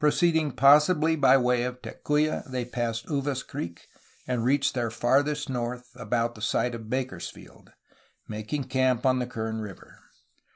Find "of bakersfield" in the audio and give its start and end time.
6.74-7.70